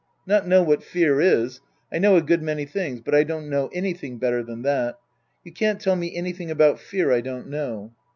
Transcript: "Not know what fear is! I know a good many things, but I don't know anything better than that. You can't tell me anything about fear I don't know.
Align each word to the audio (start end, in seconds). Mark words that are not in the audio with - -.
"Not 0.25 0.47
know 0.47 0.63
what 0.63 0.81
fear 0.81 1.21
is! 1.21 1.59
I 1.93 1.99
know 1.99 2.15
a 2.15 2.23
good 2.23 2.41
many 2.41 2.65
things, 2.65 3.01
but 3.01 3.13
I 3.13 3.23
don't 3.23 3.47
know 3.51 3.69
anything 3.71 4.17
better 4.17 4.41
than 4.41 4.63
that. 4.63 4.97
You 5.43 5.51
can't 5.51 5.79
tell 5.79 5.95
me 5.95 6.15
anything 6.15 6.49
about 6.49 6.79
fear 6.79 7.11
I 7.11 7.21
don't 7.21 7.47
know. 7.47 7.93